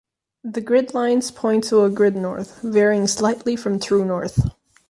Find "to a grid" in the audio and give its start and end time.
1.65-2.15